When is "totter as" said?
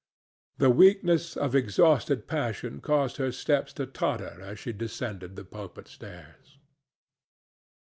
3.85-4.57